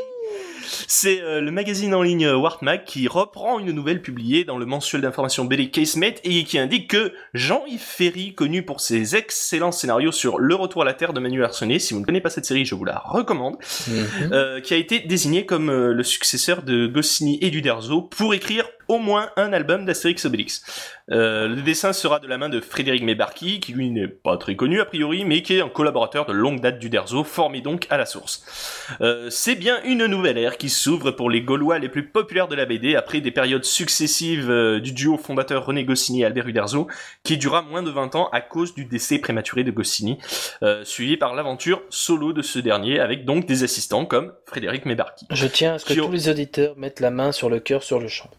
[0.87, 5.01] C'est euh, le magazine en ligne Wartmag qui reprend une nouvelle publiée dans le mensuel
[5.01, 10.39] d'information BD Casemate et qui indique que Jean-Yves Ferry, connu pour ses excellents scénarios sur
[10.39, 12.65] Le Retour à la Terre de Manuel Arsenet, si vous ne connaissez pas cette série,
[12.65, 13.55] je vous la recommande,
[13.87, 14.33] Mhm.
[14.33, 18.65] euh, qui a été désigné comme euh, le successeur de Goscinny et d'Uderzo pour écrire
[18.87, 20.63] au moins un album d'Astérix Obélix.
[21.11, 24.55] Euh, le dessin sera de la main de Frédéric Mebarki, qui lui n'est pas très
[24.55, 27.97] connu a priori, mais qui est un collaborateur de longue date d'Uderzo, formé donc à
[27.97, 28.43] la source.
[29.01, 32.55] Euh, c'est bien une nouvelle ère qui s'ouvre pour les Gaulois les plus populaires de
[32.55, 36.87] la BD après des périodes successives euh, du duo fondateur René Goscinny et Albert Uderzo,
[37.23, 40.17] qui dura moins de 20 ans à cause du décès prématuré de Goscinny,
[40.63, 45.25] euh, suivi par l'aventure solo de ce dernier, avec donc des assistants comme Frédéric Mebarki.
[45.31, 47.83] Je tiens à ce que Qui- tous les auditeurs mettent la main sur le cœur
[47.83, 48.29] sur le champ.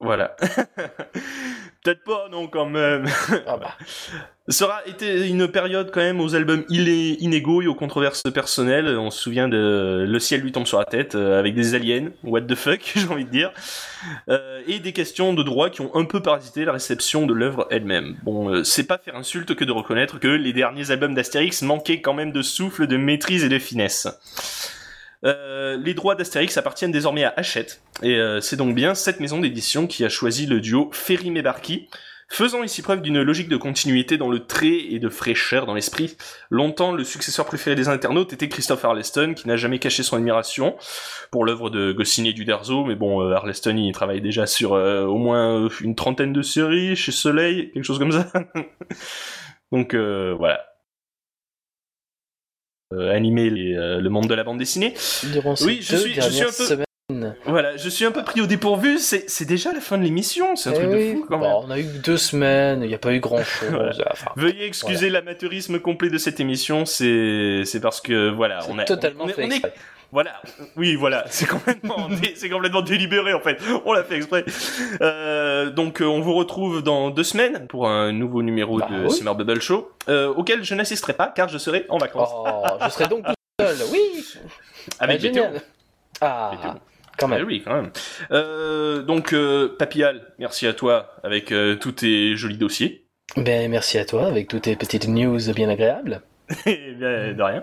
[0.00, 0.36] Voilà.
[1.82, 3.06] Peut-être pas, non, quand même.
[3.46, 3.74] Ah bah.
[4.48, 8.88] Ça aura été une période quand même aux albums inégaux et aux controverses personnelles.
[8.98, 12.08] On se souvient de Le ciel lui tombe sur la tête euh, avec des aliens,
[12.24, 13.52] what the fuck, j'ai envie de dire,
[14.28, 17.68] Euh, et des questions de droit qui ont un peu parasité la réception de l'œuvre
[17.70, 18.16] elle-même.
[18.24, 22.00] Bon, euh, c'est pas faire insulte que de reconnaître que les derniers albums d'Astérix manquaient
[22.00, 24.08] quand même de souffle, de maîtrise et de finesse.
[25.24, 29.38] Euh, les droits d'Astérix appartiennent désormais à Hachette, et euh, c'est donc bien cette maison
[29.38, 31.88] d'édition qui a choisi le duo Ferry-Mébarki,
[32.28, 36.16] faisant ici preuve d'une logique de continuité dans le trait et de fraîcheur dans l'esprit.
[36.48, 40.76] Longtemps, le successeur préféré des internautes était Christophe Arleston, qui n'a jamais caché son admiration
[41.30, 45.18] pour l'œuvre de Goscinny et d'Uderzo, mais bon, euh, Arleston, il travaille déjà sur au
[45.18, 48.32] moins une trentaine de séries chez Soleil, quelque chose comme ça.
[49.72, 50.69] donc voilà.
[52.92, 54.94] Euh, animer les, euh, le monde de la bande dessinée.
[55.32, 57.36] Durant ces Oui, je suis- je suis un peu- semaines.
[57.46, 60.70] Voilà, je suis un peu pris au dépourvu, c'est déjà la fin de l'émission, c'est
[60.70, 61.68] un Eh truc oui, de fou quand bon, même.
[61.68, 63.68] on a eu deux semaines, il n'y a pas eu grand chose.
[63.70, 63.92] Voilà.
[64.12, 69.24] Enfin, Veuillez excuser l'amateurisme complet de cette émission, c'est parce que voilà, on a totalement
[69.24, 69.72] on fait on est- exprès.
[70.12, 70.40] Voilà,
[70.76, 74.44] oui voilà, c'est complètement c'est complètement délibéré en fait, on l'a fait exprès.
[75.00, 79.04] Euh, donc euh, on vous retrouve dans deux semaines pour un nouveau numéro Bah de
[79.06, 79.10] oui.
[79.10, 82.54] Summer Bubble Show, euh, auquel je n'assisterai pas car je serai en vacances Oh,
[82.84, 83.34] je serai donc tout
[83.64, 84.24] seul, oui
[84.98, 85.62] avec Ah, génial.
[86.20, 86.70] Ah, Bétéo.
[87.18, 87.46] quand Ah même.
[87.46, 87.90] oui, quand même.
[88.30, 89.34] Euh, donc,
[89.78, 93.06] Papial, merci à toi avec tous tes jolis dossiers.
[93.36, 96.20] Ben, merci à toi avec toutes tes petites news bien agréables.
[96.66, 97.62] Eh bien, de rien.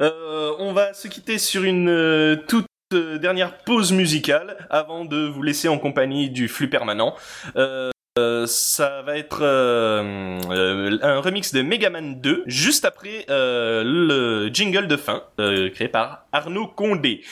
[0.00, 5.26] Euh, on va se quitter sur une euh, toute euh, dernière pause musicale avant de
[5.26, 7.14] vous laisser en compagnie du flux permanent.
[7.56, 14.86] Euh, euh, ça va être euh, un remix de Megaman 2 juste après le jingle
[14.86, 17.22] de fin créé par Arnaud Condé.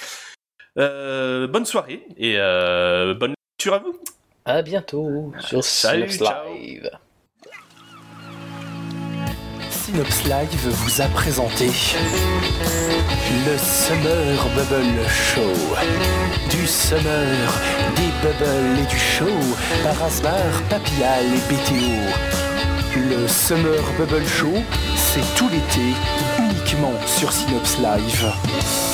[0.76, 3.98] Bonne soirée et bonne lecture à vous.
[4.46, 6.06] À bientôt sur Salut.
[6.06, 6.90] Live.
[9.90, 15.76] Synops Live vous a présenté le Summer Bubble Show.
[16.48, 17.52] Du Summer,
[17.96, 19.24] des bubbles et du show
[19.82, 23.00] par Asmar, Papillal et BTO.
[23.10, 24.62] Le Summer Bubble Show,
[24.94, 25.96] c'est tout l'été,
[26.38, 28.89] uniquement sur Synops Live.